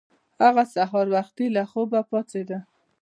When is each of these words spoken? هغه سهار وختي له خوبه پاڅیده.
هغه 0.43 0.63
سهار 0.73 1.05
وختي 1.15 1.45
له 1.55 1.63
خوبه 1.71 1.99
پاڅیده. 2.09 2.59